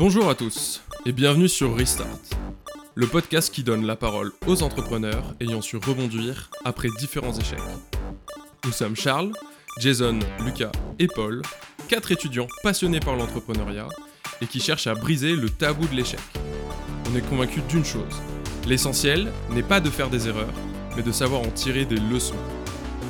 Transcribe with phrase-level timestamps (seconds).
[0.00, 2.08] Bonjour à tous et bienvenue sur Restart,
[2.94, 7.58] le podcast qui donne la parole aux entrepreneurs ayant su rebondir après différents échecs.
[8.64, 9.32] Nous sommes Charles,
[9.78, 11.42] Jason, Lucas et Paul,
[11.86, 13.88] quatre étudiants passionnés par l'entrepreneuriat
[14.40, 16.20] et qui cherchent à briser le tabou de l'échec.
[17.12, 18.22] On est convaincus d'une chose,
[18.66, 20.54] l'essentiel n'est pas de faire des erreurs,
[20.96, 22.40] mais de savoir en tirer des leçons.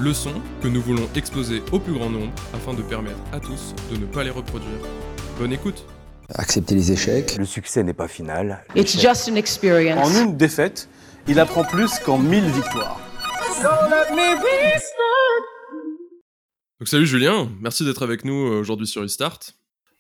[0.01, 3.97] Leçons que nous voulons exposer au plus grand nombre afin de permettre à tous de
[3.97, 4.81] ne pas les reproduire.
[5.39, 5.85] Bonne écoute
[6.35, 7.37] Accepter les échecs.
[7.39, 8.65] Le succès n'est pas final.
[8.77, 10.07] It's just an experience.
[10.07, 10.89] En une défaite,
[11.27, 13.01] il apprend plus qu'en mille victoires.
[16.79, 19.41] Donc salut Julien, merci d'être avec nous euh, aujourd'hui sur Restart.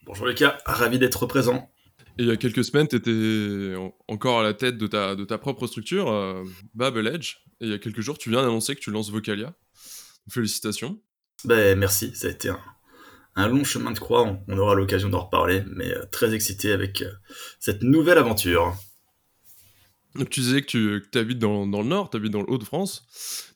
[0.06, 1.70] Bonjour Lucas, ravi d'être présent.
[2.18, 3.74] Et il y a quelques semaines, tu étais
[4.08, 6.44] encore à la tête de ta, de ta propre structure, euh,
[6.74, 7.36] Babel Edge.
[7.60, 9.52] Et il y a quelques jours, tu viens d'annoncer que tu lances Vocalia.
[10.30, 10.98] Félicitations.
[11.44, 12.60] Ben, merci, ça a été un,
[13.36, 17.02] un long chemin de croix, on, aura l'occasion d'en reparler, mais euh, très excité avec
[17.02, 17.10] euh,
[17.58, 18.74] cette nouvelle aventure.
[20.16, 22.50] Donc tu disais que tu que habites dans, dans, le Nord, tu habites dans le
[22.50, 23.06] Haut-de-France.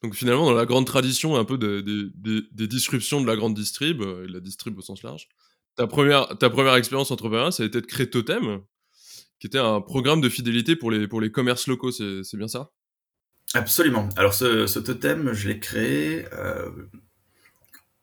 [0.02, 4.02] Donc finalement, dans la grande tradition un peu des des disruptions de la grande distrib,
[4.02, 5.28] euh, et de la distrib au sens large,
[5.76, 8.60] ta première, ta première expérience entrepreneuriale, ça a été de créer Totem,
[9.40, 12.70] qui était un programme de fidélité pour les, pour les commerces locaux, c'est bien ça?
[13.52, 14.08] Absolument.
[14.16, 16.70] Alors ce, ce totem, je l'ai créé euh,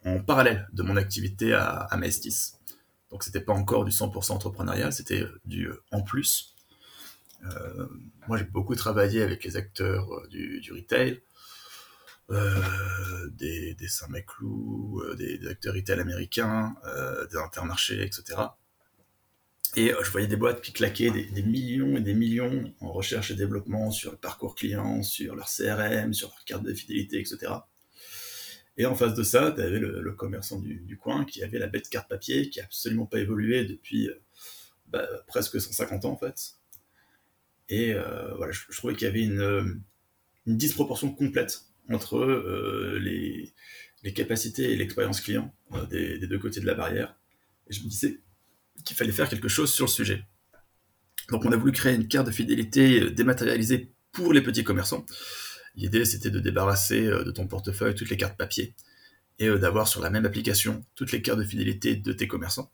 [0.06, 2.54] en parallèle de mon activité à, à Maestis.
[3.12, 6.56] Donc c'était pas encore du 100% entrepreneurial, c'était du en plus.
[7.46, 7.88] Euh,
[8.28, 11.22] moi j'ai beaucoup travaillé avec les acteurs euh, du, retail,
[12.30, 18.42] euh, des, Saint-Maclou, euh, des, acteurs retail américains, euh, des intermarchés, etc.
[19.76, 22.92] Et euh, je voyais des boîtes qui claquaient des, des, millions et des millions en
[22.92, 27.20] recherche et développement sur le parcours client, sur leur CRM, sur leur carte de fidélité,
[27.20, 27.54] etc.
[28.82, 31.88] Et en face de ça, tu avais le, commerçant du, coin qui avait la bête
[31.88, 34.20] carte papier, qui a absolument pas évolué depuis euh,
[34.88, 36.56] bah, presque 150 ans en fait.
[37.70, 39.84] Et euh, voilà, je, trouvais qu'il y avait une,
[40.48, 43.54] une, disproportion complète entre euh, les,
[44.14, 47.16] capacités et l'expérience client euh, des, des, deux côtés de la barrière.
[47.70, 48.20] Et je me disais
[48.84, 50.26] qu'il fallait faire quelque chose sur le sujet.
[51.30, 55.06] Donc on a voulu créer une carte de fidélité dématérialisée pour les petits commerçants.
[55.76, 58.76] L'idée, c'était de débarrasser euh, de ton portefeuille toutes les cartes papier
[59.40, 62.72] et euh, d'avoir sur la même application toutes les cartes de fidélité de tes commerçants.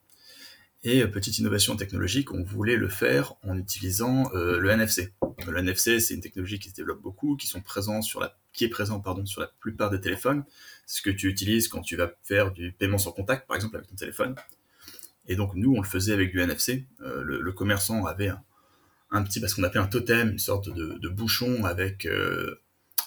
[0.83, 5.13] Et euh, petite innovation technologique, on voulait le faire en utilisant le NFC.
[5.45, 8.65] Le NFC, c'est une technologie qui se développe beaucoup, qui sont présents sur la, qui
[8.65, 10.43] est présent pardon sur la plupart des téléphones.
[10.85, 13.75] C'est ce que tu utilises quand tu vas faire du paiement sans contact, par exemple
[13.75, 14.35] avec ton téléphone.
[15.27, 16.85] Et donc nous, on le faisait avec du NFC.
[16.99, 18.31] Le, commerçant avait
[19.11, 22.07] un, petit, parce qu'on appelait un totem, une sorte de, bouchon avec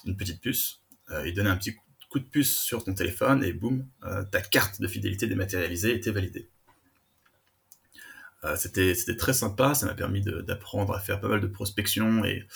[0.04, 0.80] une petite puce.
[1.10, 1.76] Euh, il donnait un petit
[2.08, 6.10] coup de puce sur ton téléphone et boum, euh, ta carte de fidélité dématérialisée était
[6.10, 6.50] validée.
[8.44, 12.46] Euh, c'était très sympa, ça m'a permis d'apprendre à faire pas mal de prospection et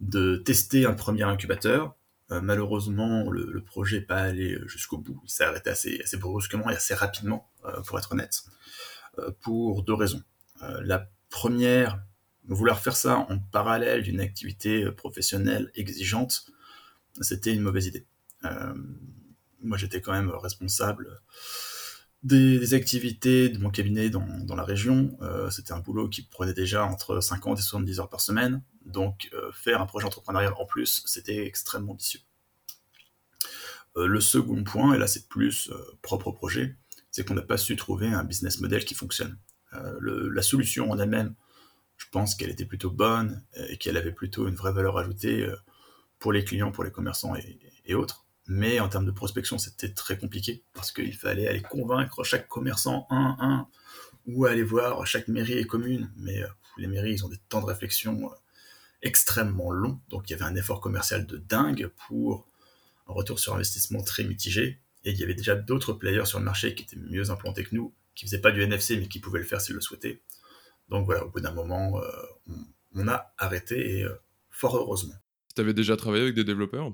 [0.00, 1.94] de tester un premier incubateur.
[2.28, 5.20] Malheureusement, le, projet n'est pas allé jusqu'au bout.
[5.24, 7.48] Il s'est arrêté assez, brusquement et assez rapidement,
[7.86, 8.42] pour être honnête,
[9.42, 10.24] pour deux raisons.
[10.60, 12.02] la première,
[12.48, 16.46] vouloir faire ça en parallèle d'une activité professionnelle exigeante,
[17.20, 18.06] c'était une mauvaise idée.
[18.44, 18.74] Euh,
[19.62, 21.20] moi, j'étais quand même responsable
[22.22, 25.16] des, activités de mon cabinet dans, la région.
[25.22, 28.62] Euh, c'était un boulot qui prenait déjà entre 50 et 70 heures par semaine.
[28.84, 32.20] Donc, euh, faire un projet entrepreneurial en plus, c'était extrêmement ambitieux.
[33.98, 35.70] Le second point, et là c'est plus
[36.02, 36.76] propre au projet,
[37.10, 39.38] c'est qu'on n'a pas su trouver un business model qui fonctionne.
[39.72, 41.34] La solution en elle-même,
[41.96, 45.48] je pense qu'elle était plutôt bonne et qu'elle avait plutôt une vraie valeur ajoutée
[46.18, 47.34] pour les clients, pour les commerçants
[47.84, 48.26] et, autres.
[48.48, 53.06] Mais en termes de prospection, c'était très compliqué parce qu'il fallait aller convaincre chaque commerçant
[53.10, 53.68] un un
[54.26, 56.12] ou aller voir chaque mairie et commune.
[56.16, 58.34] Mais euh, les mairies, ils ont des temps de réflexion euh,
[59.02, 60.00] extrêmement longs.
[60.08, 62.46] Donc il y avait un effort commercial de dingue pour
[63.08, 64.80] un retour sur investissement très mitigé.
[65.04, 67.74] Et il y avait déjà d'autres players sur le marché qui étaient mieux implantés que
[67.74, 70.22] nous, qui faisaient pas du NFC, mais qui pouvaient le faire s'ils le souhaitaient.
[70.88, 72.10] Donc voilà, au bout d'un moment, euh,
[72.48, 74.06] on, on, a arrêté et
[74.50, 75.14] fort heureusement.
[75.56, 76.92] Tu avais déjà travaillé avec des développeurs?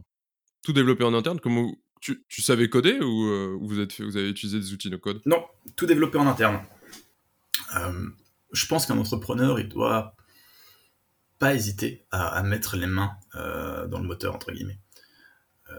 [0.62, 4.90] Tout développé en interne Comment tu, savais coder ou, euh, vous, avez utilisé des outils
[4.90, 5.20] no code?
[5.26, 5.44] Non,
[5.76, 6.64] tout développé en interne.
[7.76, 8.08] Euh,
[8.52, 10.14] je pense qu'un entrepreneur, il doit
[11.38, 14.78] pas hésiter à, mettre les mains euh, dans le moteur, entre guillemets.
[15.70, 15.74] Euh,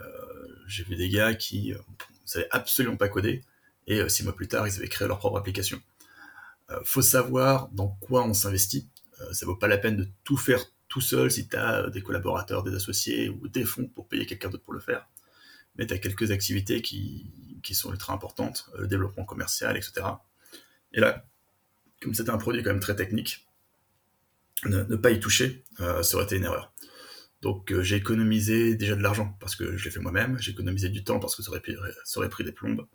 [0.68, 1.78] J'ai vu des gars qui ne
[2.26, 3.44] savaient absolument pas coder,
[3.88, 5.82] et six mois plus tard, ils avaient créé leur propre application.
[6.84, 8.90] Faut savoir dans quoi on s'investit.
[9.32, 12.62] ça vaut pas la peine de tout faire tout seul si tu as des collaborateurs,
[12.62, 15.10] des associés ou des fonds pour payer quelqu'un d'autre pour le faire.
[15.76, 17.34] Mais tu as quelques activités qui,
[17.72, 20.06] sont ultra importantes, le développement commercial, etc.
[20.92, 21.26] Et là,
[22.00, 23.48] comme c'était un produit quand même très technique,
[24.66, 26.72] ne, pas y toucher, ça aurait été une erreur.
[27.42, 31.04] Donc j'ai économisé déjà de l'argent parce que je l'ai fait moi-même, j'ai économisé du
[31.04, 32.86] temps parce que ça aurait pris des plombes.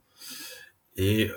[1.00, 1.30] Et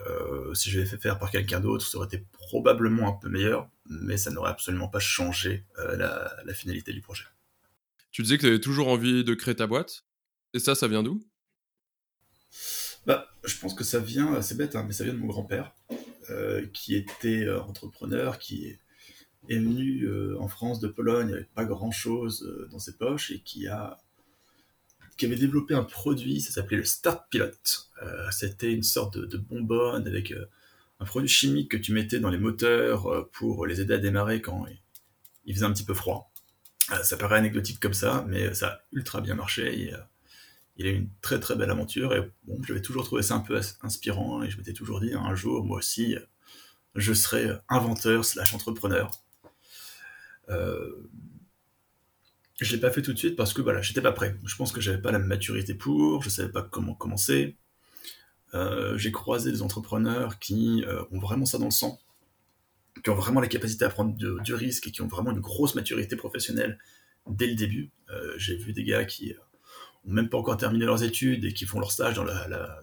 [0.55, 3.69] si je l'avais fait faire par quelqu'un d'autre, ça aurait été probablement un peu meilleur,
[3.87, 7.25] mais ça n'aurait absolument pas changé la, la, finalité du projet.
[8.11, 10.03] Tu disais que tu avais toujours envie de créer ta boîte,
[10.55, 11.23] et ça, ça vient d'où?
[13.05, 15.73] Bah, je pense que ça vient, c'est bête, hein, mais ça vient de mon grand-père,
[16.29, 18.79] euh, qui était euh, entrepreneur, qui est,
[19.49, 23.97] venu euh, en France de Pologne avec pas grand-chose dans ses poches et qui a
[25.21, 27.51] qui avait développé un produit, ça s'appelait le Start Pilot.
[28.31, 30.33] C'était une sorte de, bonbonne avec
[31.00, 34.65] un produit chimique que tu mettais dans les moteurs pour les aider à démarrer quand
[35.45, 36.33] il, faisait un petit peu froid.
[37.03, 39.94] ça paraît anecdotique comme ça, mais ça a ultra bien marché.
[40.77, 43.41] Il a eu une très très belle aventure et bon, j'avais toujours trouvé ça un
[43.41, 46.15] peu inspirant et je m'étais toujours dit un jour moi aussi
[46.95, 49.12] je serai inventeur slash entrepreneur.
[50.50, 51.12] Euh,
[52.61, 54.35] je l'ai pas fait tout de suite parce que voilà j'étais pas prêt.
[54.45, 57.57] Je pense que j'avais pas la maturité pour, je savais pas comment commencer.
[58.53, 61.99] Euh, j'ai croisé des entrepreneurs qui euh, ont vraiment ça dans le sang,
[63.03, 65.73] qui ont vraiment la capacité à prendre du risque et qui ont vraiment une grosse
[65.75, 66.77] maturité professionnelle
[67.27, 67.91] dès le début.
[68.11, 69.33] Euh, j'ai vu des gars qui
[70.05, 72.25] ont même pas encore terminé leurs études et qui font leur stage dans,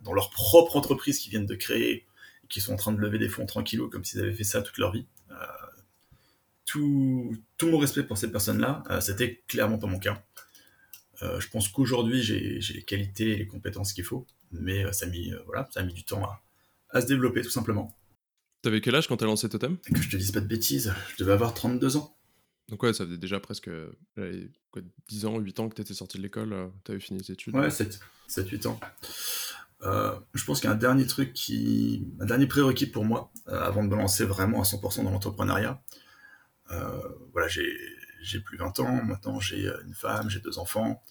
[0.03, 2.07] dans leur propre entreprise qu'ils viennent de créer
[2.45, 4.63] et qui sont en train de lever des fonds tranquillos comme s'ils avaient fait ça
[4.63, 5.07] toute leur vie.
[6.77, 10.23] Euh, tout, tout, mon respect pour ces personnes-là, euh, c'était clairement pas mon cas.
[11.23, 15.09] Euh, je pense qu'aujourd'hui j'ai les qualités et les compétences qu'il faut, mais ça a
[15.09, 16.41] mis, voilà, ça a mis du temps à,
[16.91, 17.93] à se développer tout simplement.
[18.63, 19.79] T'avais quel âge quand t'as lancé Totem?
[19.79, 22.15] Que je te dise pas de bêtises, je devais avoir 32 ans.
[22.69, 23.71] Donc ouais, ça faisait déjà presque
[25.09, 27.33] 10 ans, 8 ans que tu étais sorti de l'école, euh, tu avais fini tes
[27.33, 27.55] études.
[27.55, 27.99] Ouais, 7,
[28.37, 28.79] 8 ans.
[29.83, 32.07] Euh, je pense qu'il y a un dernier truc qui.
[32.21, 35.83] un dernier prérequis pour moi, euh, avant de me lancer vraiment à 100% dans l'entrepreneuriat.
[37.33, 41.03] Voilà, j'ai plus 20 ans, maintenant j'ai une femme, j'ai deux enfants.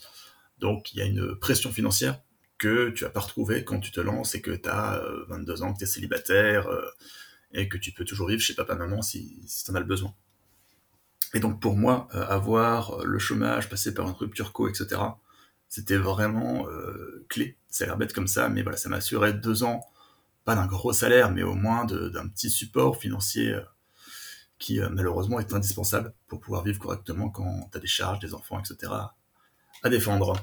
[0.60, 2.20] Donc il y a une pression financière
[2.58, 5.74] que tu vas pas retrouver quand tu te lances et que tu as 22 ans,
[5.74, 6.68] que tu es célibataire
[7.52, 10.14] et que tu peux toujours vivre chez papa-maman si, si tu en as le besoin.
[11.34, 15.02] Et donc pour moi, euh, avoir le chômage, passer par une rupture co, etc.,
[15.68, 17.58] c'était vraiment euh, clé.
[17.70, 19.86] Ça a l'air bête comme ça, mais voilà, ça m'a assuré deux ans,
[20.46, 23.62] pas d'un gros salaire, mais au moins d'un petit support financier euh,
[24.60, 28.60] qui malheureusement est indispensable pour pouvoir vivre correctement quand tu as des charges, des enfants,
[28.60, 28.92] etc.
[29.84, 30.36] à défendre.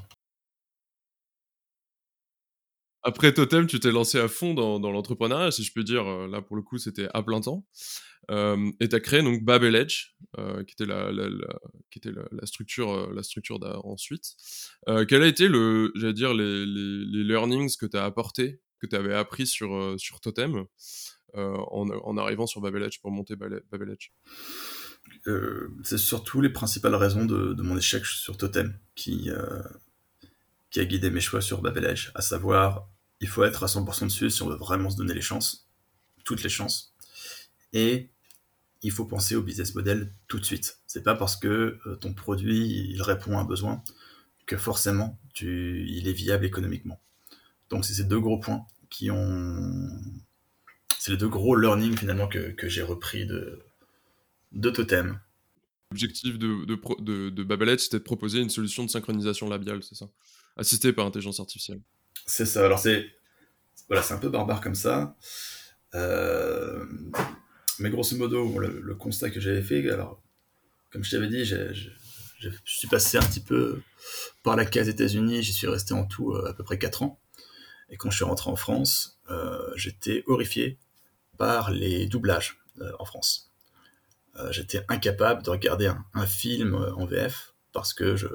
[3.07, 6.07] Après Totem, tu t'es lancé à fond dans, l'entrepreneuriat, si je peux dire.
[6.07, 7.67] Euh, là, pour le coup, c'était à plein temps.
[8.31, 13.59] Euh, et tu as créé donc Babel Edge, euh, qui était la, structure, la structure
[13.85, 14.25] ensuite.
[15.07, 19.15] quel a été, le, j'allais dire, les, learnings que tu as apportés, que tu avais
[19.15, 20.65] appris sur Totem?
[21.37, 24.11] En, arrivant sur Babel Edge pour monter Babel Edge
[25.83, 29.31] C'est surtout les principales raisons de, mon échec sur Totem qui,
[30.71, 32.89] qui a guidé mes choix sur Babel Edge, à savoir
[33.21, 35.69] il faut être à 100% dessus si on veut vraiment se donner les chances,
[36.25, 36.95] toutes les chances.
[37.73, 38.11] Et
[38.83, 40.79] il faut penser au business model tout de suite.
[40.87, 43.83] C'est pas parce que euh, ton produit il répond à un besoin
[44.47, 47.01] que forcément il est viable économiquement.
[47.71, 49.91] Donc c'est ces deux gros points qui ont,
[51.05, 53.63] c'est les deux gros learnings finalement que, que j'ai repris de,
[54.53, 55.21] de Totem.
[55.91, 60.07] L'objectif de, de, c'était de proposer une solution de synchronisation labiale, c'est ça?
[60.57, 61.83] Assistée par intelligence artificielle.
[62.25, 62.65] C'est ça.
[62.65, 63.05] Alors c'est
[63.89, 65.15] voilà, un peu barbare comme ça.
[65.95, 66.87] Euh,
[67.81, 70.23] mais grosso modo, le, constat que j'avais fait, alors
[70.91, 71.91] comme je t'avais dit, je
[72.65, 73.83] suis passé un petit peu
[74.43, 75.43] par la case États-Unis.
[75.43, 77.21] J'y suis resté en tout euh, à peu près 4 ans.
[77.91, 80.79] Et quand je suis rentré en France, euh, j'étais horrifié
[81.39, 82.59] par les doublages
[82.99, 83.53] en France.
[84.51, 88.29] j'étais incapable de regarder un film en VF parce que je,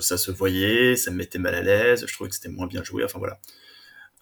[0.00, 2.82] ça se voyait, ça me mettait mal à l'aise, je trouvais que c'était moins bien
[2.82, 3.38] joué, enfin voilà.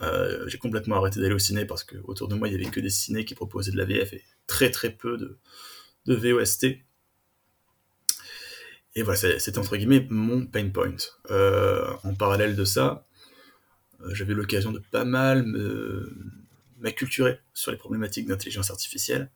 [0.03, 2.71] Euh, j'ai complètement arrêté d'aller au ciné parce que autour de moi il y avait
[2.71, 5.39] que des ciné qui proposaient de la VF et très très peu de,
[6.05, 6.67] de VOST.
[8.97, 10.97] Et voilà, c'était entre guillemets mon pain point.
[11.31, 13.07] Euh, en parallèle de ça,
[14.01, 15.47] euh, j'avais l'occasion de pas mal
[16.87, 19.31] m'acculturer sur les problématiques d'intelligence artificielle.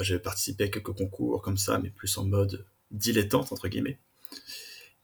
[0.00, 3.98] j'avais participé à quelques concours comme ça, mais plus en mode dilettantes, entre guillemets.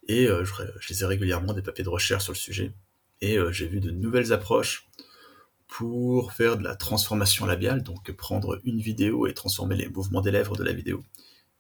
[0.08, 2.72] Et euh, je, je, lisais régulièrement des papiers de recherche sur le sujet.
[3.20, 4.88] Et euh, j'ai vu de nouvelles approches
[5.66, 10.30] pour faire de la transformation labiale, donc prendre une vidéo et transformer les mouvements des
[10.30, 11.02] lèvres de la vidéo.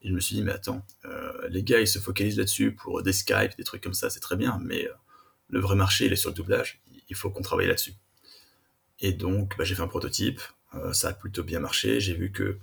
[0.02, 3.02] Et je me suis dit, mais attends, euh, les gars, ils se focalisent là-dessus pour
[3.02, 4.86] des Skype, des trucs comme ça, c'est très bien, mais
[5.48, 7.94] le vrai marché, il est sur le doublage, il faut qu'on travaille là-dessus.
[9.00, 10.40] Et donc, bah, j'ai fait un prototype,
[10.92, 12.58] ça a plutôt bien marché, j'ai vu que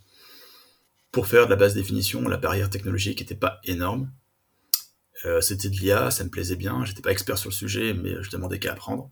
[1.12, 4.10] pour faire de la basse définition, la barrière technologique n'était pas énorme.
[5.26, 6.86] Euh, c'était de l'IA, ça me plaisait bien.
[6.86, 9.12] J'étais pas expert sur le sujet, mais je demandais qu'à apprendre.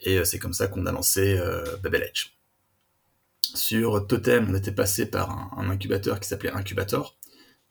[0.00, 2.30] Et euh, c'est comme ça qu'on a lancé euh, Babel Edge.
[3.54, 7.18] Sur Totem, on était passé par un, incubateur qui s'appelait Incubator,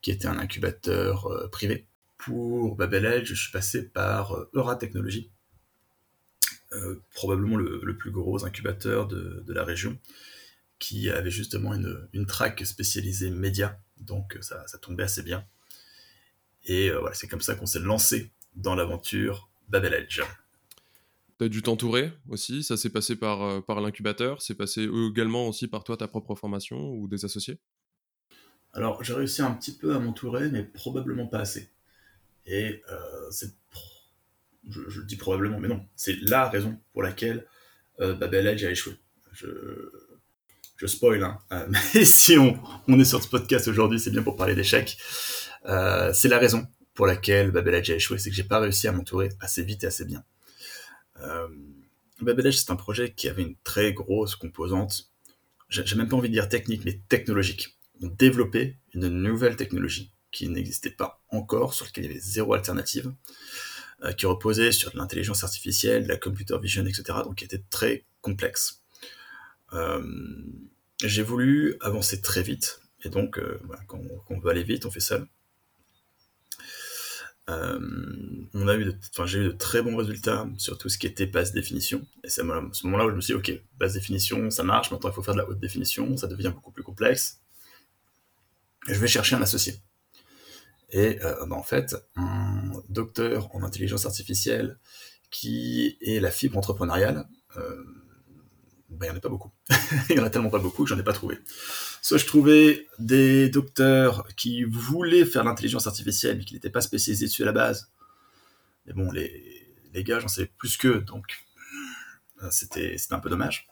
[0.01, 1.87] qui était un incubateur privé.
[2.17, 5.31] Pour Babel Edge, je suis passé par Eura Technologies,
[7.13, 9.97] probablement le, plus gros incubateur de, la région,
[10.79, 15.45] qui avait justement une, une track spécialisée média, donc ça, ça tombait assez bien.
[16.65, 20.21] Et euh, voilà, c'est comme ça qu'on s'est lancé dans l'aventure Babel Edge.
[21.39, 25.47] Tu as dû t'entourer aussi, ça s'est passé par, euh, par l'incubateur, c'est passé également
[25.47, 27.59] aussi par toi, ta propre formation ou des associés?
[28.73, 31.69] Alors j'ai réussi un petit peu à m'entourer, mais probablement pas assez.
[32.45, 33.53] Et euh, c'est...
[34.69, 37.45] Je, je, dis probablement, mais non, c'est la raison pour laquelle
[37.99, 38.93] Babel Edge a échoué.
[39.33, 39.47] Je,
[40.83, 41.39] je spoil, hein.
[41.93, 44.97] mais si on, on, est sur ce podcast aujourd'hui, c'est bien pour parler d'échecs.
[45.65, 48.87] Euh, c'est la raison pour laquelle Babel Edge a échoué, c'est que j'ai pas réussi
[48.87, 50.23] à m'entourer assez vite et assez bien.
[51.21, 51.47] Euh,
[52.21, 55.09] Babel Edge, c'est un projet qui avait une très grosse composante,
[55.69, 57.77] j'ai même pas envie de dire technique, mais technologique.
[58.01, 62.53] On développait une nouvelle technologie qui n'existait pas encore, sur laquelle il y avait zéro
[62.53, 63.11] alternative, euh,
[64.17, 68.05] qui reposait sur de l'intelligence artificielle, de la computer vision, etc., donc qui était très
[68.21, 68.83] complexe.
[71.03, 73.39] j'ai voulu avancer très vite, et donc,
[73.87, 75.27] quand, quand, on veut aller vite, on fait seul.
[77.49, 77.77] Euh,
[79.25, 82.05] j'ai eu de très bons résultats sur tout ce qui était basse définition.
[82.23, 84.91] Et c'est à ce moment-là où je me suis dit, ok, basse définition, ça marche.
[84.91, 87.41] Maintenant, il faut faire de la haute définition, ça devient beaucoup plus complexe.
[88.87, 89.75] je vais chercher un associé.
[90.93, 94.77] Et euh, bah, en fait, un docteur en intelligence artificielle
[95.31, 97.83] qui est la fibre entrepreneuriale, euh,
[98.89, 99.51] bah, il n'y en a pas beaucoup.
[100.09, 101.39] il n'y en a tellement pas beaucoup que j'en ai pas trouvé.
[102.03, 107.25] Soit je trouvais des docteurs qui voulaient faire l'intelligence artificielle mais qui n'étaient pas spécialisés
[107.25, 107.91] dessus à la base.
[108.85, 111.25] Mais bon, les, les gars, j'en savais plus qu'eux, donc
[112.43, 113.67] euh, c'était un peu dommage.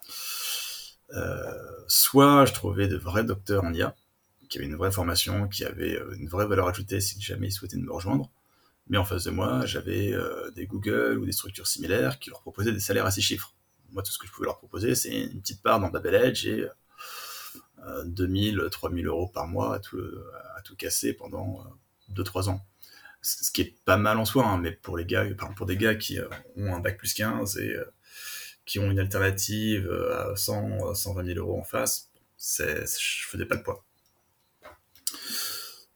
[1.88, 3.96] Soit je trouvais de vrais docteurs en IA,
[4.52, 7.52] qui avaient une vraie formation, qui avaient euh, une vraie valeur ajoutée si jamais ils
[7.52, 8.30] souhaitaient me rejoindre.
[8.88, 10.14] Mais en face de moi, j'avais
[10.56, 13.56] des Google ou des structures similaires qui leur proposaient des salaires à six chiffres
[13.92, 16.48] moi, tout ce que je pouvais leur proposer, c'est une petite part dans Babel Edge
[16.48, 16.68] et
[18.06, 21.64] 2000, 3000 euros par mois à tout, casser pendant
[22.14, 22.66] 2-3 euh, ans.
[23.22, 25.96] Ce qui est pas mal en soi, hein, mais pour les gars, pour des gars
[25.96, 27.86] qui euh, ont un bac plus 15 et euh,
[28.66, 33.64] qui ont une alternative à 100, 120 000 euros en face, je faisais pas le
[33.64, 33.86] poids.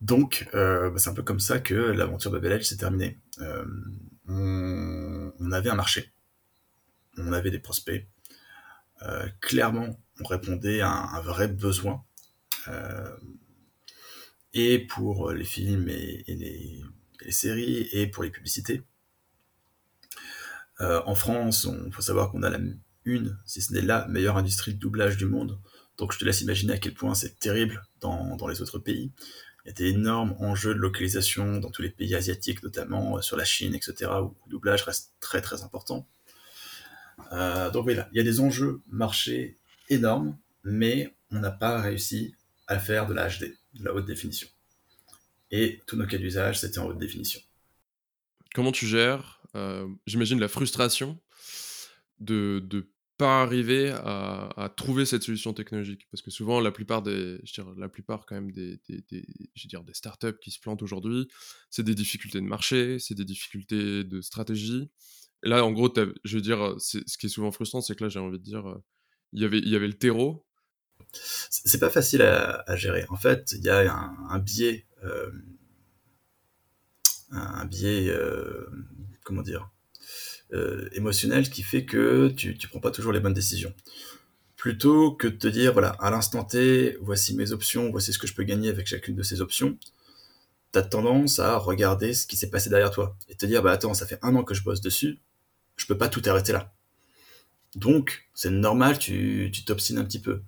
[0.01, 3.19] Donc, bah, c'est un peu comme ça que l'aventure Babel s'est terminée.
[4.27, 6.13] on, avait un marché,
[7.17, 8.07] on avait des prospects.
[9.03, 12.03] Euh, clairement, on répondait à un, vrai besoin.
[12.67, 13.15] Euh,
[14.53, 16.81] et pour les films et, les,
[17.31, 18.83] séries et pour les publicités.
[20.81, 22.59] Euh, en France, il faut savoir qu'on a la,
[23.03, 25.59] une, si ce n'est la meilleure industrie de doublage du monde.
[25.97, 29.11] Donc je te laisse imaginer à quel point c'est terrible dans, les autres pays.
[29.65, 33.35] Il y a des énormes enjeux de localisation dans tous les pays asiatiques, notamment sur
[33.35, 36.07] la Chine, etc., où le doublage reste très très important.
[37.31, 39.57] Euh, donc voilà, il y a des enjeux marché
[39.89, 42.35] énormes, mais on n'a pas réussi
[42.67, 44.47] à faire de la HD, de la haute définition.
[45.51, 47.41] Et tous nos cas d'usage, c'était en haute définition.
[48.53, 51.19] Comment tu gères, euh, j'imagine, la frustration
[52.19, 52.81] de ne
[53.17, 57.73] pas arriver à, trouver cette solution technologique Parce que souvent, la plupart des, je dire,
[57.77, 58.79] la plupart quand même des,
[59.55, 61.27] je dire, des startups qui se plantent aujourd'hui,
[61.69, 64.89] c'est des difficultés de marché, c'est des difficultés de stratégie
[65.45, 65.93] là, en gros,
[66.23, 68.67] je veux dire, ce qui est souvent frustrant, c'est que là, j'ai envie de dire,
[68.67, 68.83] euh,
[69.33, 70.45] il y avait, il y avait le terreau.
[71.49, 73.05] C'est pas facile à, gérer.
[73.09, 73.93] En fait, il y a
[74.29, 75.31] un, biais, euh,
[77.31, 78.65] un biais, euh,
[79.23, 79.69] comment dire,
[80.93, 83.73] émotionnel qui fait que tu, tu prends pas toujours les bonnes décisions.
[84.55, 88.27] Plutôt que de te dire, voilà, à l'instant T, voici mes options, voici ce que
[88.27, 89.77] je peux gagner avec chacune de ces options,
[90.73, 93.71] tu as tendance à regarder ce qui s'est passé derrière toi et te dire, bah
[93.71, 95.19] attends, ça fait un an que je bosse dessus,
[95.77, 96.73] je peux pas tout arrêter là.
[97.75, 100.41] Donc, c'est normal, tu t'obstines un petit peu.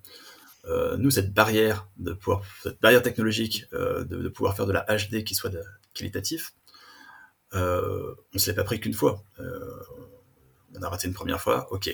[0.65, 4.85] Euh, nous, cette barrière de pouvoir, cette barrière technologique euh, de, pouvoir faire de la
[4.89, 5.51] HD qui soit
[5.93, 6.53] qualitatif,
[7.53, 9.23] euh, on se l'est pas pris qu'une fois.
[9.39, 11.89] on a raté une première fois, ok.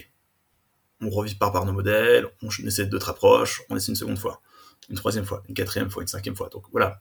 [1.01, 4.41] On revit par par nos modèles, on essaie d'autres approches, on essaie une seconde fois,
[4.89, 6.49] une troisième fois, une quatrième fois, une cinquième fois.
[6.49, 6.99] Donc voilà.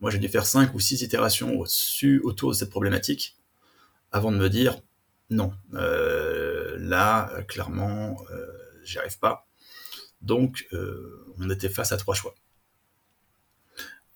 [0.00, 3.36] Moi, j'ai dû faire cinq ou six itérations au-dessus, autour de cette problématique
[4.12, 4.80] avant de me dire,
[5.30, 8.46] non, euh, là, clairement, euh,
[8.82, 9.46] j'y arrive pas.
[10.22, 12.34] Donc, euh, on était face à trois choix.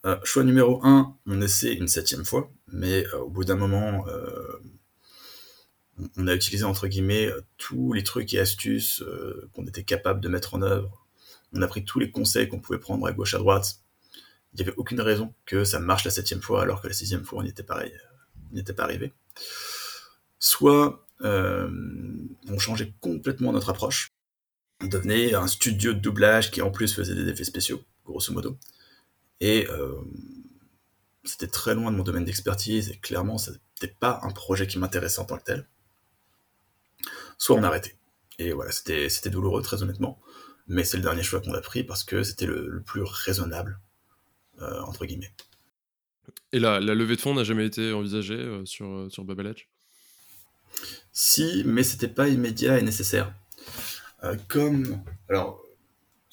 [0.04, 4.06] Euh, choix numéro 1, on essaie une septième fois, mais euh, au bout d'un moment,
[4.08, 4.60] euh,
[6.18, 9.02] on a utilisé entre guillemets tous les trucs et astuces
[9.54, 11.06] qu'on était capable de mettre en œuvre.
[11.52, 13.76] On a pris tous les conseils qu'on pouvait prendre à gauche à droite.
[14.52, 17.24] Il n'y avait aucune raison que ça marche la septième fois alors que la sixième
[17.24, 17.84] fois on n'y était, pas
[18.82, 19.12] arrivé.
[20.40, 24.10] Soit on changeait complètement notre approche.
[24.82, 28.58] On devenait un studio de doublage qui en plus faisait des effets spéciaux, grosso modo.
[29.40, 30.00] Et euh,
[31.24, 34.78] c'était très loin de mon domaine d'expertise et clairement, ce n'était pas un projet qui
[34.78, 35.68] m'intéressait en tant que tel.
[37.38, 37.96] Soit on arrêtait.
[38.38, 40.20] Et voilà, c'était, douloureux, très honnêtement.
[40.66, 43.78] Mais c'est le dernier choix qu'on a pris parce que c'était le, plus raisonnable,
[44.60, 45.32] euh, entre guillemets.
[46.52, 49.66] Et la, la levée de fonds n'a jamais été envisagée euh, sur, sur Bubble Edge?
[51.12, 53.32] Si, mais c'était pas immédiat et nécessaire.
[54.48, 55.00] comme.
[55.28, 55.63] Alors,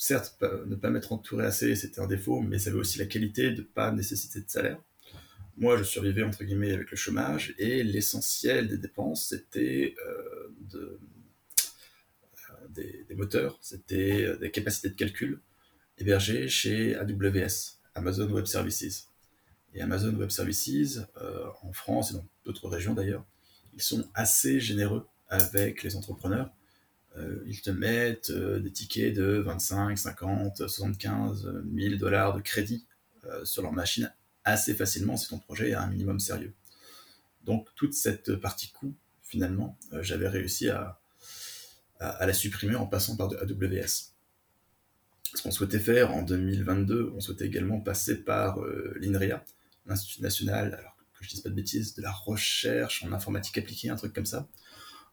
[0.01, 3.51] certes, ne pas m'être entouré assez, c'était un défaut, mais ça avait aussi la qualité
[3.51, 4.81] de ne pas nécessiter de salaire.
[5.57, 10.99] Moi, je survivais entre guillemets avec le chômage et l'essentiel des dépenses, c'était euh, euh,
[12.69, 15.39] des, moteurs, c'était euh, des capacités de calcul
[15.99, 19.07] hébergées chez AWS, Amazon Web Services.
[19.75, 20.99] Et Amazon Web Services,
[21.61, 23.23] en France et dans d'autres régions d'ailleurs,
[23.73, 26.51] ils sont assez généreux avec les entrepreneurs
[27.17, 32.85] euh, ils te mettent euh, des tickets de 25, 50, 75 000 dollars de crédit
[33.25, 34.13] euh, sur leur machine
[34.45, 36.53] assez facilement si ton projet a un minimum sérieux.
[37.43, 40.99] Donc toute cette partie coût, finalement, j'avais réussi à,
[41.99, 44.13] à, la supprimer en passant par AWS.
[45.35, 48.59] Ce qu'on souhaitait faire en 2022, on souhaitait également passer par
[48.99, 49.43] l'INRIA,
[49.85, 53.57] l'Institut national, alors que je ne dise pas de bêtises, de la recherche en informatique
[53.57, 54.47] appliquée, un truc comme ça,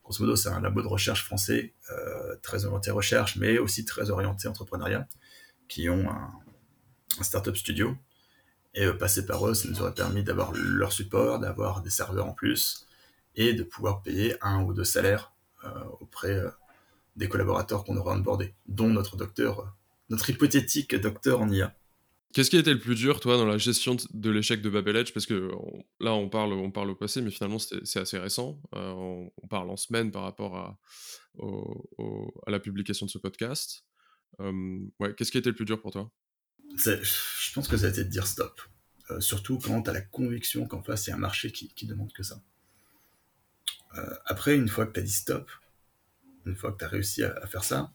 [0.09, 4.09] Grosso modo, c'est un labo de recherche français, euh, très orienté recherche, mais aussi très
[4.09, 5.07] orienté entrepreneuriat,
[5.69, 6.33] qui ont un,
[7.21, 7.95] startup studio.
[8.73, 12.25] Et euh, passer par eux, ça nous aurait permis d'avoir leur support, d'avoir des serveurs
[12.25, 12.87] en plus,
[13.37, 15.69] et de pouvoir payer un ou deux salaires euh,
[16.01, 16.43] auprès
[17.17, 19.77] des collaborateurs qu'on aurait onboardés, dont notre docteur,
[20.09, 21.75] notre hypothétique docteur en IA.
[22.35, 24.97] Qu'est-ce qui a été le plus dur, toi, dans la gestion de l'échec de Babel
[24.97, 25.51] Edge Parce que
[25.99, 28.61] là, on parle, on parle au passé, mais finalement, c'est assez récent.
[28.75, 30.79] Euh, on, parle en semaine par rapport à,
[32.47, 33.85] à la publication de ce podcast.
[34.39, 36.13] ouais, Qu'est-ce qui a été le plus dur pour toi?
[36.77, 38.61] Je pense que ça a été de dire stop.
[39.11, 41.69] Euh, surtout quand tu as la conviction qu'en face, il y a un marché qui,
[41.69, 42.43] qui demande que ça.
[43.97, 45.51] Euh, après, une fois que tu as dit stop,
[46.45, 47.93] une fois que tu as réussi à, faire ça,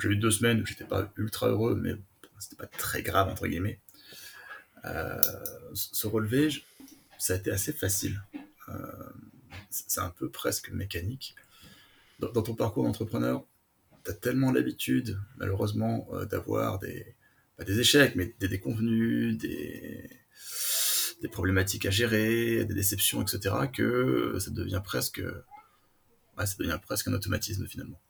[0.00, 1.94] j'ai eu deux semaines où j'étais pas ultra heureux, mais
[2.42, 3.78] c'était pas très grave, entre guillemets.
[4.84, 5.20] Euh,
[5.74, 6.48] se relever,
[7.18, 8.20] ça a été assez facile.
[8.68, 8.72] Euh,
[9.70, 11.36] c'est un peu presque mécanique.
[12.18, 13.44] Dans, ton parcours d'entrepreneur,
[14.04, 17.14] tu as tellement l'habitude, malheureusement, euh, d'avoir des,
[17.78, 20.10] échecs, mais des déconvenus, des,
[21.30, 25.22] problématiques à gérer, des déceptions, etc., que ça devient presque,
[26.36, 28.00] ça devient presque un automatisme finalement.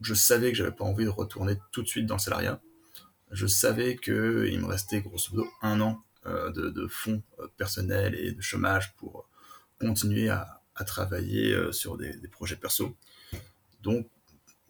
[0.00, 2.60] je savais que j'avais pas envie de retourner tout de suite dans le salariat
[3.30, 8.32] je savais qu'il me restait grosso modo un an euh, de, fonds euh, personnels et
[8.32, 9.28] de chômage pour
[9.80, 12.96] continuer à, travailler euh, sur des, projets perso.
[13.82, 14.08] Donc,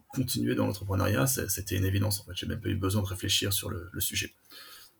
[0.08, 2.20] continuer dans l'entrepreneuriat, c'était une évidence.
[2.20, 4.32] En fait, j'ai même pas eu besoin de réfléchir sur le, sujet.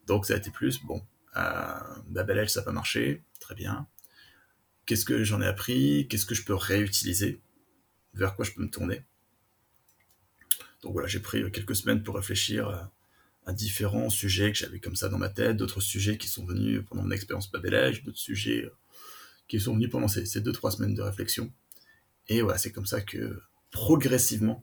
[0.07, 1.03] Donc, ça a été plus, bon,
[1.37, 3.87] euh, ça n'a pas marché, très bien.
[4.85, 6.07] Qu'est-ce que j'en ai appris?
[6.09, 7.40] Qu'est-ce que je peux réutiliser?
[8.14, 9.05] Vers quoi je peux me tourner?
[10.83, 12.88] Donc voilà, j'ai pris quelques semaines pour réfléchir
[13.47, 16.83] à différents sujets que j'avais comme ça dans ma tête, d'autres sujets qui sont venus
[16.89, 18.71] pendant mon expérience Babelage, d'autres sujets euh,
[19.47, 21.53] qui sont venus pendant ces, deux, trois semaines de réflexion.
[22.29, 24.61] Et voilà, c'est comme ça que progressivement,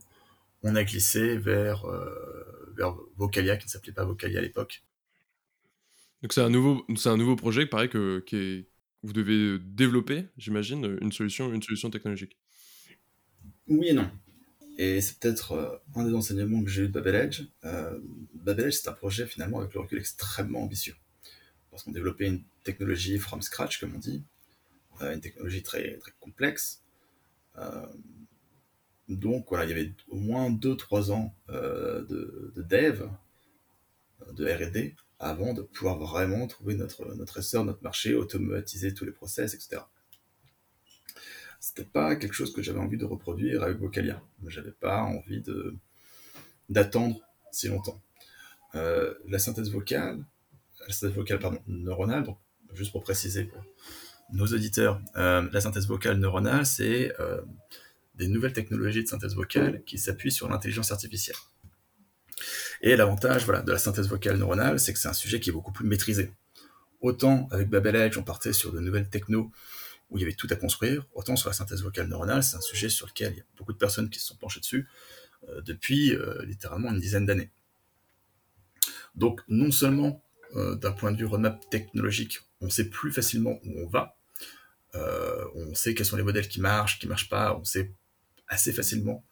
[0.62, 4.84] on a glissé vers, euh, vers Vocalia, qui ne s'appelait pas Vocalia à l'époque.
[6.22, 8.66] Donc c'est un nouveau, c'est un nouveau projet, pareil que qui
[9.02, 12.38] vous devez développer, j'imagine, une solution, une solution technologique.
[13.68, 14.10] Oui et non.
[14.76, 17.42] Et c'est peut-être euh, un des enseignements que j'ai eu de Babel Edge.
[17.64, 17.98] Euh,
[18.34, 20.96] Babel Edge, c'est un projet finalement avec le recul extrêmement ambitieux.
[21.70, 24.24] Parce qu'on développait une technologie from scratch, comme on dit,
[25.02, 26.82] euh, une technologie très, très complexe.
[29.08, 33.08] donc voilà, il y avait au moins 2-3 ans de, de, dev,
[34.32, 39.12] de RD, avant de pouvoir vraiment trouver notre, notre essor, notre marché, automatiser tous les
[39.12, 39.82] process, etc
[41.66, 44.20] c'était pas quelque chose que j'avais envie de reproduire avec Vocalia.
[44.48, 45.74] J'avais pas envie de
[46.68, 47.18] d'attendre
[47.52, 47.98] si longtemps.
[48.74, 50.22] Euh, la synthèse vocale,
[50.86, 52.36] la synthèse vocale pardon, neuronale, donc
[52.74, 53.50] juste pour préciser
[54.30, 57.40] nos auditeurs, euh, la synthèse vocale neuronale, c'est euh,
[58.14, 61.36] des nouvelles technologies de synthèse vocale qui s'appuient sur l'intelligence artificielle.
[62.82, 65.54] Et l'avantage voilà, de la synthèse vocale neuronale, c'est que c'est un sujet qui est
[65.54, 66.30] beaucoup plus maîtrisé.
[67.00, 69.50] Autant avec Babel Edge, on partait sur de nouvelles technos
[70.10, 72.60] où il y avait tout à construire, autant sur la synthèse vocale neuronale, c'est un
[72.60, 74.88] sujet sur lequel il y a beaucoup de personnes qui se sont penchées dessus
[75.48, 77.50] euh, depuis euh, littéralement une dizaine d'années.
[79.14, 80.22] Donc non seulement
[80.56, 84.16] euh, d'un point de vue roadmap technologique, on sait plus facilement où on va,
[85.56, 87.92] on sait quels sont les modèles qui marchent, qui marchent pas, on sait
[88.46, 89.24] assez facilement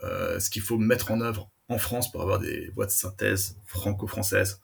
[0.00, 4.60] ce qu'il faut mettre en œuvre en France pour avoir des voix de synthèse franco-françaises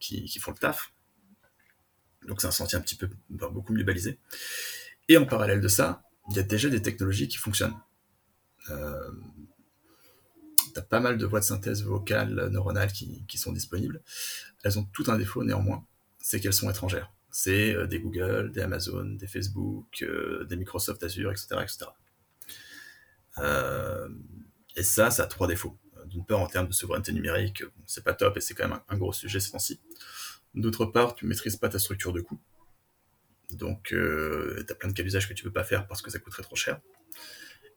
[0.00, 0.92] qui, font le taf.
[2.26, 4.18] Donc c'est un sentier un petit peu beaucoup mieux balisé.
[5.08, 7.76] Et en parallèle de ça, il y a déjà des technologies qui fonctionnent.
[8.70, 9.10] Euh,
[10.72, 14.02] tu as pas mal de voies de synthèse vocale neuronale qui, sont disponibles.
[14.62, 15.84] Elles ont tout un défaut néanmoins,
[16.18, 17.12] c'est qu'elles sont étrangères.
[17.32, 21.56] C'est euh, des Google, des Amazon, des Facebook, euh, des Microsoft Azure, etc.
[21.62, 21.90] etc.
[24.76, 25.76] et ça, ça a trois défauts.
[26.06, 28.94] D'une part, en termes de souveraineté numérique, c'est pas top et c'est quand même un,
[28.94, 29.80] un gros sujet ces temps-ci.
[30.54, 32.40] D'autre part, tu maîtrises pas ta structure de coût.
[33.52, 36.10] Donc, euh, tu as plein de cas d'usage que tu peux pas faire parce que
[36.10, 36.80] ça coûterait trop cher.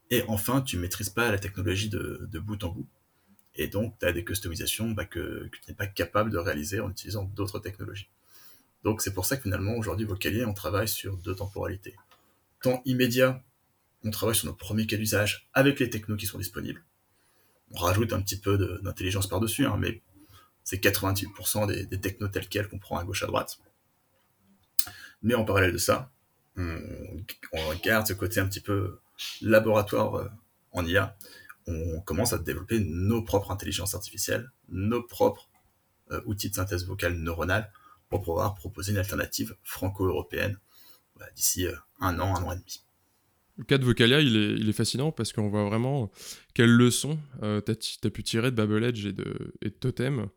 [0.10, 2.88] Et enfin, tu maîtrises pas la technologie de, bout en bout.
[3.56, 6.90] Et donc, tu as des customisations bah, que, tu n'es pas capable de réaliser en
[6.90, 8.10] utilisant d'autres technologies.
[8.84, 11.96] Donc, c'est pour ça que finalement, aujourd'hui, Vocalier, on travaille sur deux temporalités.
[12.62, 13.42] Temps immédiat,
[14.04, 16.84] on travaille sur nos premiers cas d'usage avec les technos qui sont disponibles.
[17.72, 20.02] On rajoute un petit peu d'intelligence par-dessus, hein, mais
[20.64, 23.60] c'est 98% des, des technos tels quels qu'on prend à gauche à droite.
[25.22, 26.12] Mais en parallèle de ça,
[26.58, 26.78] on,
[27.54, 29.00] on garde ce côté un petit peu
[29.42, 30.30] laboratoire euh,
[30.72, 31.18] en IA.
[31.66, 35.50] On commence à développer nos propres intelligences artificielles, nos propres
[36.12, 37.72] euh, outils de synthèse vocale neuronale
[38.10, 40.60] pour pouvoir proposer une alternative franco-européenne
[41.18, 42.84] bah, d'ici euh, un an, un an et demi.
[43.58, 46.12] Le cas de Vocalia, il est, fascinant parce qu'on voit vraiment
[46.56, 50.28] quelles leçons euh, tu as, pu tirer de Babel Edge et de, Totem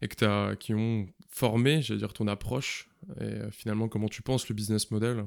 [0.00, 2.88] et que qui ont formé, j'allais dire, ton approche
[3.20, 5.26] et euh, finalement comment tu penses le business model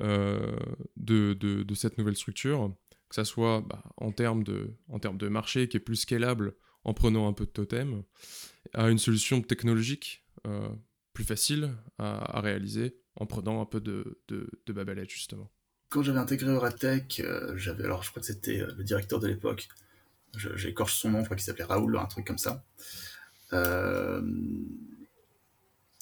[0.00, 0.58] euh,
[0.98, 2.74] de, cette nouvelle structure,
[3.08, 6.54] que ça soit bah, en, termes de, marché qui est plus scalable
[6.84, 8.02] en prenant un peu de Totem,
[8.74, 10.22] à une solution technologique
[11.14, 15.50] plus facile à, à, réaliser en prenant un peu de, de, de Babel Edge justement
[15.88, 19.26] quand j'avais intégré Euratech, euh, j'avais alors je crois que c'était euh, le directeur de
[19.26, 19.68] l'époque,
[20.36, 22.62] j'écorche son nom, je crois qu'il s'appelait Raoul, un truc comme ça.
[23.52, 24.22] Euh,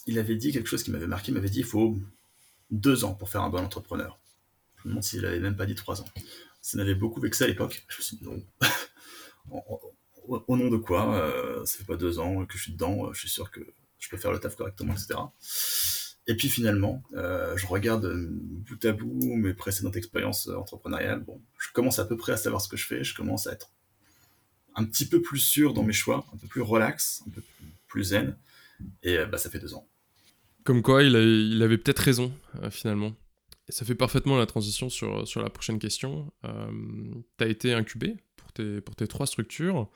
[0.07, 1.97] il avait dit quelque chose qui m'avait marqué, il m'avait dit il faut
[2.71, 4.19] deux ans pour faire un bon entrepreneur.
[4.77, 6.09] Je me demande s'il avait même pas dit trois ans.
[6.61, 7.85] Ça m'avait beaucoup vexé à l'époque.
[7.89, 8.43] Je me suis dit non.
[10.27, 13.29] au, nom de quoi Ça fait pas deux ans que je suis dedans, je suis
[13.29, 13.61] sûr que
[13.99, 15.15] je peux faire le taf correctement, etc.
[16.29, 21.21] Et puis finalement, euh, je regarde euh, bout à bout mes précédentes expériences euh, entrepreneuriales.
[21.21, 23.05] Bon, je commence à peu près à savoir ce que je fais.
[23.05, 23.71] Je commence à être
[24.75, 27.43] un petit peu plus sûr dans mes choix, un peu plus relax, un peu
[27.87, 28.37] plus zen.
[29.03, 29.89] Et bah, ça fait deux ans.
[30.65, 32.33] Comme quoi, il, avait peut-être raison,
[32.71, 33.15] finalement.
[33.71, 36.31] Ça fait parfaitement la transition sur, sur la prochaine question.
[36.43, 39.89] tu as été incubé pour tes, pour tes trois structures.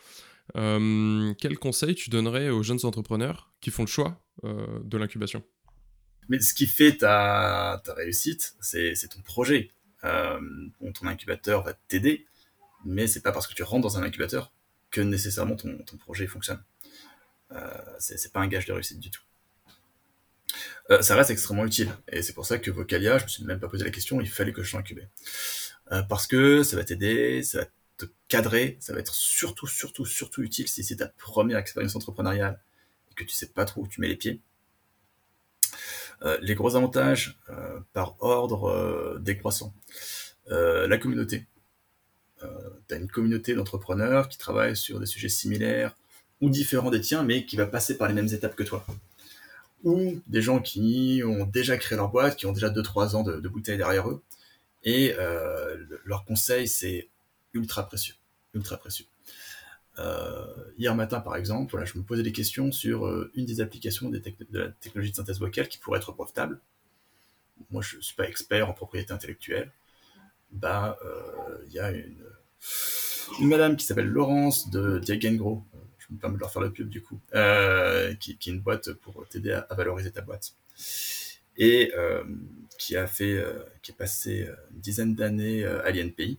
[0.55, 5.43] quel conseil tu donnerais aux jeunes entrepreneurs qui font le choix de l'incubation?
[6.29, 9.71] Mais ce qui fait ta, réussite, c'est ton projet.
[10.05, 10.41] Euh,
[10.95, 12.27] ton incubateur va t'aider,
[12.85, 14.53] mais c'est pas parce que tu rentres dans un incubateur
[14.91, 16.63] que nécessairement ton, projet fonctionne.
[17.53, 17.59] Euh,
[17.99, 19.23] c'est pas un gage de réussite du tout.
[20.91, 23.61] Euh, ça reste extrêmement utile, et c'est pour ça que Vocalia, je me suis même
[23.61, 25.07] pas posé la question, il fallait que je sois incubé.
[26.09, 30.43] Parce que ça va t'aider, ça va te cadrer, ça va être surtout, surtout, surtout
[30.43, 32.61] utile si c'est ta première expérience entrepreneuriale
[33.11, 34.41] et que tu sais pas trop où tu mets les pieds
[36.43, 39.73] les gros avantages euh, par ordre euh, décroissant.
[40.49, 41.47] la communauté.
[42.89, 45.97] tu une communauté d'entrepreneurs qui travaillent sur des sujets similaires
[46.41, 48.85] ou différents des tiens, mais qui va passer par les mêmes étapes que toi.
[49.85, 53.49] Ou des gens qui ont déjà créé leur boîte, qui ont déjà 2-3 ans de,
[53.49, 54.23] bouteilles derrière eux,
[54.83, 55.15] et
[56.05, 57.09] leur conseil, c'est
[57.55, 58.15] ultra précieux.
[58.55, 59.07] Ultra précieux.
[59.99, 60.47] Euh,
[60.79, 64.09] hier matin, par exemple, voilà, je me posais des questions sur euh, une des applications
[64.09, 64.23] de
[64.53, 66.61] la technologie de synthèse vocale qui pourrait être profitable.
[67.71, 69.71] Moi, je ne suis pas expert en propriété intellectuelle.
[70.53, 72.25] Bah, euh, il y a une,
[73.41, 75.63] une madame qui s'appelle Laurence de Diagengro,
[75.99, 77.21] je me permets de leur faire le pub du coup,
[78.19, 80.55] qui, qui, est une boîte pour t'aider à, valoriser ta boîte.
[81.57, 81.93] Et
[82.79, 83.45] qui a fait,
[83.83, 86.39] qui est passé une dizaine d'années à l'INPI,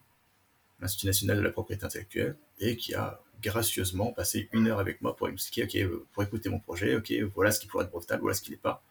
[0.82, 5.16] l'Institut national de la propriété intellectuelle, et qui a gracieusement passer une heure avec moi
[5.16, 8.22] pour expliquer, ok, euh, pour écouter mon projet, ok, voilà ce qui pourrait être profitable,
[8.22, 8.84] voilà ce qui n'est pas.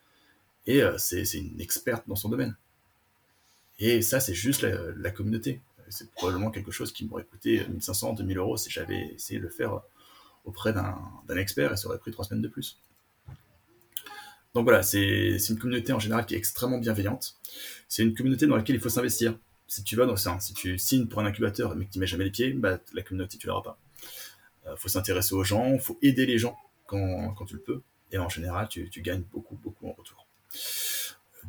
[0.67, 2.57] Et euh, c'est une experte dans son domaine.
[3.79, 5.61] Et ça, c'est juste la, communauté.
[5.89, 9.51] C'est probablement quelque chose qui m'aurait coûté 1500, 2000 euros si j'avais essayé de le
[9.51, 9.81] faire
[10.45, 12.79] auprès d'un expert et ça aurait pris trois semaines de plus.
[14.55, 17.37] Donc voilà, c'est une communauté en général qui est extrêmement bienveillante.
[17.89, 19.37] C'est une communauté dans laquelle il faut s'investir.
[19.67, 22.07] Si tu vas dans ça, si tu signes pour un incubateur mais que tu mets
[22.07, 23.79] jamais les pieds, bah, la communauté tu l'auras pas.
[24.65, 27.83] Il euh, faut s'intéresser aux gens, faut aider les gens quand, quand, tu le peux.
[28.13, 30.27] Et en général, tu, tu gagnes beaucoup, beaucoup en retour.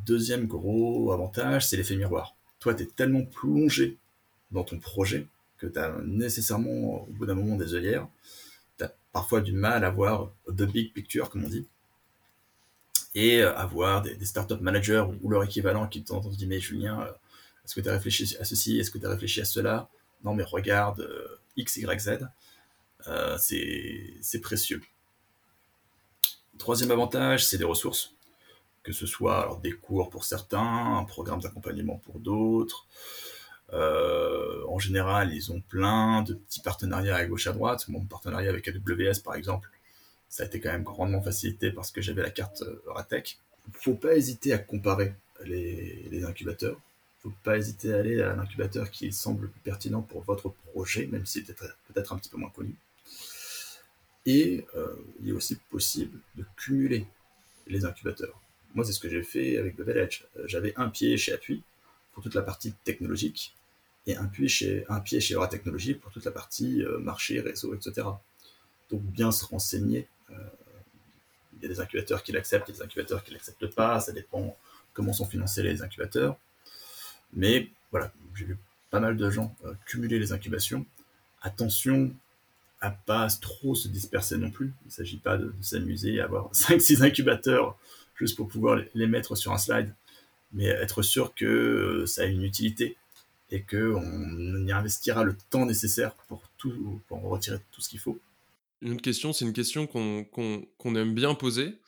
[0.06, 2.34] Deuxième gros avantage, c'est l'effet miroir.
[2.60, 3.98] Toi, tu es tellement plongé
[4.50, 5.26] dans ton projet
[5.58, 8.06] que tu as nécessairement, au bout d'un moment, des œillères.
[8.78, 11.66] Tu as parfois du mal à voir the big picture, comme on dit
[13.14, 17.12] et avoir des, des startup managers ou, leur équivalent qui t'entendent dire mais Julien, euh,
[17.64, 19.88] est-ce que tu as réfléchi à ceci, est-ce que tu as réfléchi à cela?
[20.24, 22.10] Non mais regarde euh, X, Y, Z,
[23.08, 24.82] euh, c'est précieux.
[26.58, 28.14] Troisième avantage, c'est des ressources,
[28.82, 32.86] que ce soit des cours pour certains, un programme d'accompagnement pour d'autres.
[33.72, 37.88] en général, ils ont plein de petits partenariats à gauche à droite.
[37.88, 39.70] Mon partenariat avec AWS, par exemple,
[40.32, 43.38] ça a été quand même grandement facilité parce que j'avais la carte euh, Ratec.
[43.74, 46.80] Faut pas hésiter à comparer les, les incubateurs.
[47.18, 51.06] Faut pas hésiter à aller à l'incubateur qui semble le plus pertinent pour votre projet,
[51.06, 52.74] même s'il est peut-être un petit peu moins connu.
[54.26, 57.06] Et euh, il est aussi possible de cumuler
[57.66, 58.40] les incubateurs.
[58.74, 60.24] Moi, c'est ce que j'ai fait avec Edge.
[60.36, 61.62] Euh, j'avais un pied chez Appui
[62.12, 63.54] pour toute la partie technologique
[64.06, 67.74] et un pied chez, un pied chez Aura Technologies pour toute la partie marché, réseau,
[67.74, 68.06] etc.
[68.90, 70.34] Donc bien se renseigner euh,
[71.56, 74.00] il y a des incubateurs qui l'acceptent, il y a des incubateurs qui l'acceptent pas,
[74.00, 74.56] ça dépend
[74.92, 76.36] comment sont financés les incubateurs.
[77.32, 78.58] Mais voilà, j'ai vu
[78.90, 80.84] pas mal de gens euh, cumuler les incubations.
[81.40, 82.12] Attention
[82.82, 84.74] à pas trop se disperser non plus.
[84.84, 87.78] Il ne s'agit pas de, s'amuser à avoir 5-6 incubateurs
[88.16, 89.94] juste pour pouvoir les mettre sur un slide,
[90.52, 92.96] mais être sûr que euh, ça a une utilité
[93.50, 96.42] et qu'on y investira le temps nécessaire pour,
[97.10, 98.18] retirer tout ce qu'il faut.
[98.80, 101.78] Une question, c'est une question qu'on aime bien poser.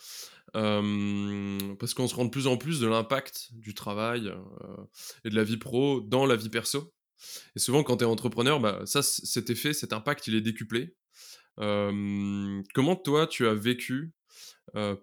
[0.53, 4.31] parce qu'on se rend de plus en plus de l'impact du travail
[5.25, 6.93] et de la vie pro dans la vie perso.
[7.57, 10.95] Et souvent, quand tu es entrepreneur, bah, ça, cet effet, cet impact, il est décuplé.
[11.57, 14.13] comment toi, tu as vécu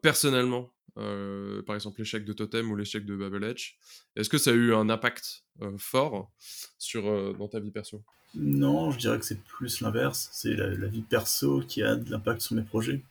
[0.01, 3.73] personnellement, par exemple, l'échec de Totem ou l'échec de Babel Edge?
[4.15, 5.43] Est-ce que ça a eu un impact
[5.77, 6.31] fort
[6.77, 8.03] sur, dans ta vie perso?
[8.33, 10.29] Non, je dirais que c'est plus l'inverse.
[10.31, 13.01] C'est la, vie perso qui a de l'impact sur mes projets.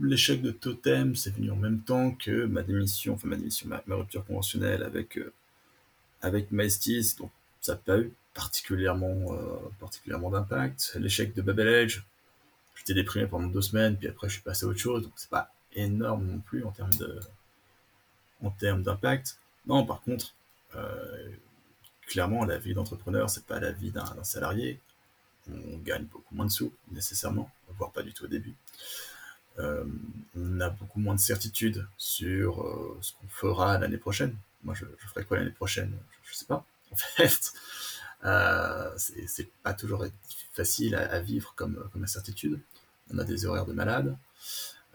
[0.00, 3.94] L'échec de Totem, c'est venu en même temps que ma démission, enfin ma démission, ma,
[3.94, 5.18] rupture conventionnelle avec,
[6.24, 10.96] avec Maestis, donc ça n'a pas eu particulièrement, euh, particulièrement d'impact.
[10.98, 12.02] L'échec de Babel Edge,
[12.76, 15.30] j'étais déprimé pendant deux semaines, puis après je suis passé à autre chose, donc c'est
[15.30, 16.72] pas énorme non plus en
[18.50, 19.38] termes d'impact.
[19.66, 20.34] Non, par contre,
[22.06, 24.78] clairement, la vie d'entrepreneur, c'est pas la vie d'un salarié.
[25.50, 28.54] On gagne beaucoup moins de sous, nécessairement, voire pas du tout au début.
[29.58, 29.84] Euh,
[30.36, 34.34] on a beaucoup moins de certitude sur euh, ce qu'on fera l'année prochaine.
[34.64, 35.96] Moi, je, ferai quoi l'année prochaine?
[36.24, 36.64] Je, sais pas.
[36.92, 37.52] En fait,
[38.24, 40.04] euh, c'est pas toujours
[40.52, 42.60] facile à, vivre comme, incertitude.
[43.12, 44.16] On a des horaires de malade.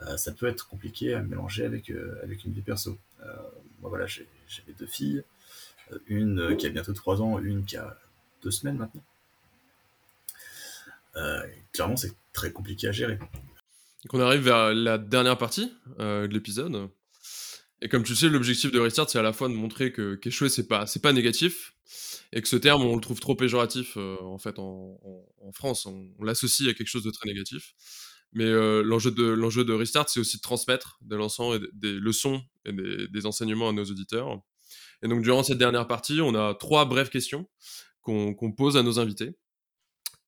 [0.04, 1.92] Euh, ça peut être compliqué à mélanger avec,
[2.24, 2.98] avec une vie perso.
[3.82, 4.28] moi, voilà, j'ai
[4.78, 5.24] deux filles
[6.08, 7.98] une qui a bientôt 3 ans, une qui a
[8.44, 9.04] 2 semaines maintenant.
[11.16, 13.18] Euh, clairement, c'est très compliqué à gérer.
[13.18, 16.90] Donc on arrive vers la dernière partie euh, de l'épisode.
[17.82, 20.50] Et comme tu sais, l'objectif de Restart, c'est à la fois de montrer que qu'échouer,
[20.50, 21.74] c'est pas, c'est pas négatif,
[22.34, 24.98] et que ce terme, on le trouve trop péjoratif, euh, en fait, en,
[25.54, 25.86] France.
[25.86, 27.74] On, l'associe à quelque chose de très négatif.
[28.34, 32.44] Mais l'enjeu de, l'enjeu de Restart, c'est aussi de transmettre des leçons et des, leçons
[32.66, 34.40] et des, des, enseignements à nos auditeurs.
[35.02, 37.50] Et donc, durant cette dernière partie, on a trois brèves questions
[38.02, 39.32] qu'on pose à nos invités.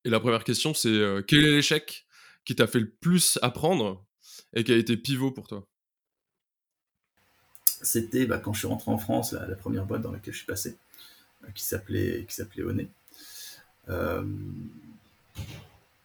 [0.06, 2.06] Et la première question, c'est euh, quel est l'échec
[2.46, 4.06] qui t'a fait le plus apprendre
[4.54, 5.68] et qui a été pivot pour toi?
[7.82, 10.48] C'était bah, quand je suis rentré en France, la, première boîte dans laquelle je suis
[10.48, 10.78] passé,
[11.44, 12.89] euh, qui s'appelait qui s'appelait Oné.
[13.89, 14.24] Euh,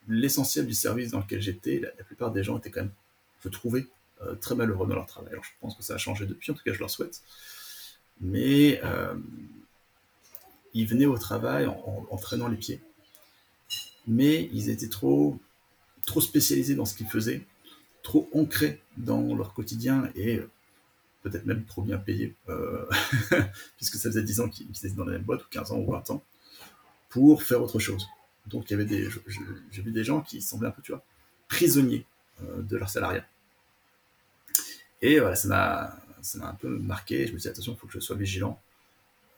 [0.09, 2.93] l'essentiel du service dans lequel j'étais, la, plupart des gens étaient quand même,
[3.45, 3.87] je trouvais,
[4.41, 5.33] très malheureux dans leur travail.
[5.33, 7.21] Alors je pense que ça a changé depuis, en tout cas je leur souhaite
[8.21, 9.15] mais euh,
[10.75, 12.81] ils venaient au travail en, traînant les pieds.
[14.07, 15.39] Mais ils étaient trop,
[16.07, 17.45] trop spécialisés dans ce qu'ils faisaient,
[18.03, 20.41] trop ancrés dans leur quotidien et
[21.31, 22.87] peut-être même trop bien payés, euh,
[23.77, 25.91] puisque ça faisait 10 ans qu'ils étaient dans la même boîte, ou 15 ans, ou
[25.91, 26.23] 20 ans,
[27.09, 28.07] pour faire autre chose.
[28.47, 29.09] Donc il y avait des,
[29.71, 31.03] j'ai vu des gens qui semblaient un peu, tu vois,
[31.49, 32.07] prisonniers
[32.43, 33.27] euh, de leur salariat.
[35.03, 37.27] Et voilà, ça m'a, ça m'a un peu marqué.
[37.27, 38.61] Je me disais, attention, il faut que je sois vigilant.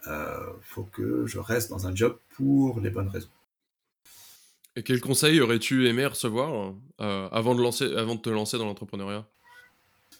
[0.07, 3.31] Il euh, faut que je reste dans un job pour les bonnes raisons.
[4.77, 9.27] Et quel conseil aurais-tu aimé recevoir avant, de lancer, avant de te lancer dans l'entrepreneuriat?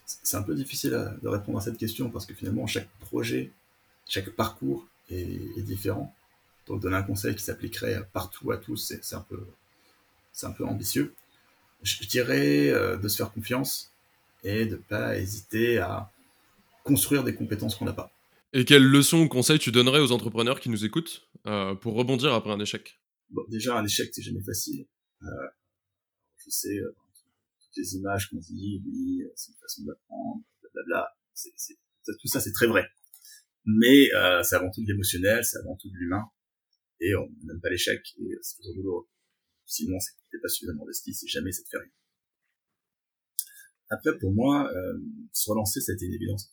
[0.09, 3.53] C'est un peu difficile de répondre à cette question parce que finalement, chaque projet,
[4.09, 6.15] chaque parcours est, différent.
[6.67, 9.47] Donc, donner un conseil qui s'appliquerait partout à tous, c'est un, peu,
[10.43, 11.15] un peu ambitieux.
[11.83, 13.93] Je, dirais euh, de se faire confiance
[14.45, 16.11] et de ne pas hésiter à
[16.85, 18.11] construire des compétences qu'on n'a pas.
[18.55, 22.33] Et quelles leçons ou conseils tu donnerais aux entrepreneurs qui nous écoutent euh, pour rebondir
[22.33, 22.99] après un échec?
[23.29, 24.87] Bon, Déjà, un échec, c'est jamais facile.
[25.23, 25.27] Euh,
[26.39, 26.81] je sais,
[27.69, 31.09] toutes les images qu'on dit, oui, c'est une façon d'apprendre, blablabla.
[32.21, 32.85] tout ça, c'est très vrai.
[33.65, 36.25] Mais euh, c'est avant tout de l'émotionnel, c'est avant tout de l'humain.
[37.01, 39.09] Et on n'aime pas l'échec, et c'est toujours douloureux.
[39.67, 41.91] Sinon, c'est pas suffisamment investi, si jamais ça te fait rien.
[43.91, 44.99] Après, pour moi, euh,
[45.33, 46.53] se relancer, ça a une évidence.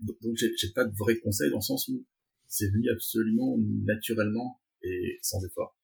[0.00, 2.04] Donc j'ai pas de vrai conseil dans le sens où
[2.46, 5.76] c'est venu absolument naturellement et sans effort.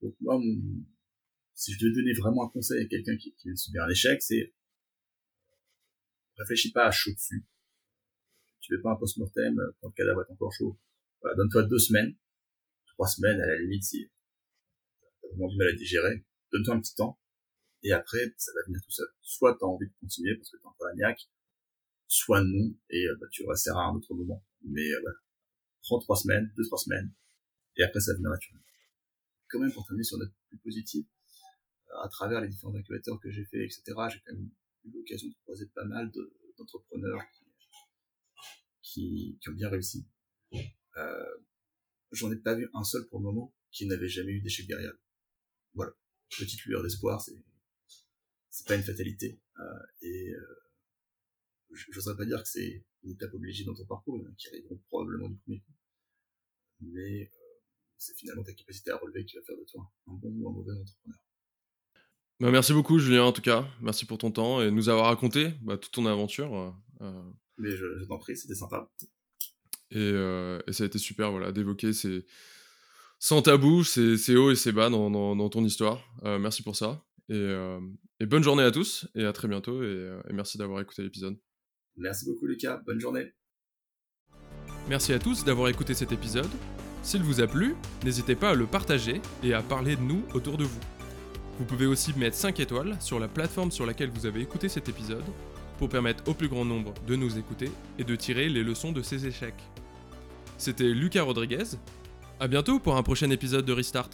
[0.00, 0.40] Donc moi,
[1.54, 4.22] si je devais donner vraiment un conseil à quelqu'un qui, vient de subir un échec,
[4.22, 4.52] c'est
[6.38, 7.44] réfléchis pas à chaud dessus.
[8.60, 10.78] Tu fais pas un post-mortem quand le cadavre est encore chaud.
[11.20, 12.16] Voilà, donne-toi deux semaines,
[12.88, 14.10] trois semaines à la limite si
[15.20, 16.24] t'as vraiment du mal à digérer.
[16.52, 17.18] Donne-toi un petit temps
[17.82, 19.06] et après ça va venir tout seul.
[19.20, 21.28] Soit t'as envie de continuer parce que t'es encore niaque,
[22.06, 24.44] soit non, et euh, bah, tu resteras à un autre moment.
[24.62, 25.16] Mais euh, voilà,
[25.82, 27.12] prends trois semaines, deux, trois semaines,
[27.76, 28.64] et après ça vient naturellement.
[29.48, 31.04] Quand même, pour terminer sur notre plus positive,
[32.02, 34.50] à travers les différents incubateurs que j'ai fait, etc., j'ai quand même
[34.84, 36.10] eu l'occasion de croiser pas mal
[36.58, 37.20] d'entrepreneurs
[38.82, 40.06] qui, ont bien réussi.
[40.96, 41.24] Euh,
[42.12, 44.92] J'en ai pas vu un seul pour le moment qui n'avait jamais eu d'échec derrière.
[45.72, 45.92] Voilà,
[46.28, 49.40] petite lueur d'espoir, c'est pas une fatalité.
[49.58, 49.62] Euh,
[50.02, 50.62] et euh,
[51.70, 55.30] je n'oserais pas dire que c'est une étape obligée dans ton parcours, qui arriveront probablement
[55.30, 55.72] du premier coup.
[56.80, 57.60] Mais euh,
[57.96, 60.52] c'est finalement ta capacité à relever qui va faire de toi un bon ou un
[60.52, 61.18] mauvais entrepreneur.
[62.40, 65.52] Bah, merci beaucoup Julien en tout cas, merci pour ton temps et nous avoir raconté
[65.62, 66.56] bah, toute ton aventure.
[66.56, 66.70] Euh,
[67.02, 67.22] euh.
[67.58, 68.90] Mais je, t'en prie, c'était sympa.
[69.90, 70.12] Et,
[70.72, 72.24] ça a été super voilà, d'évoquer ces...
[73.18, 76.02] sans tabou, ces, hauts et ces bas dans, dans, ton histoire.
[76.22, 77.04] merci pour ça.
[77.28, 77.54] Et,
[78.20, 81.38] et, bonne journée à tous et à très bientôt et merci d'avoir écouté l'épisode.
[81.96, 83.32] Merci beaucoup Lucas, bonne journée.
[84.88, 86.50] Merci à tous d'avoir écouté cet épisode.
[87.02, 90.56] S'il vous a plu, n'hésitez pas à le partager et à parler de nous autour
[90.56, 90.80] de vous.
[91.58, 94.88] Vous pouvez aussi mettre 5 étoiles sur la plateforme sur laquelle vous avez écouté cet
[94.88, 95.24] épisode
[95.78, 99.02] pour permettre au plus grand nombre de nous écouter et de tirer les leçons de
[99.02, 99.62] ces échecs.
[100.56, 101.76] C'était Lucas Rodriguez.
[102.40, 104.10] A bientôt pour un prochain épisode de Restart.